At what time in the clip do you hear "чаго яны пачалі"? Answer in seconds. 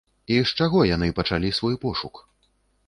0.63-1.55